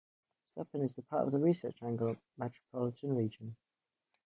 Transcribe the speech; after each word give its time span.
Zebulon 0.55 0.87
is 0.87 0.95
part 1.11 1.27
of 1.27 1.31
the 1.31 1.37
Research 1.37 1.77
Triangle 1.77 2.15
metropolitan 2.35 3.15
region. 3.15 3.55